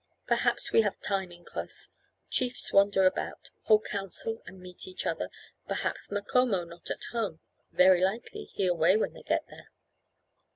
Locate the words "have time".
0.81-1.29